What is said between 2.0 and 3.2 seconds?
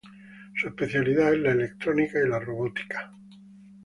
y la robótica.